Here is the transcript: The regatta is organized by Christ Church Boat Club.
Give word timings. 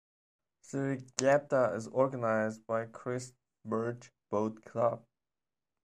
The 0.71 0.81
regatta 0.81 1.75
is 1.75 1.85
organized 1.87 2.65
by 2.65 2.87
Christ 2.87 3.35
Church 3.69 4.11
Boat 4.31 4.65
Club. 4.65 5.05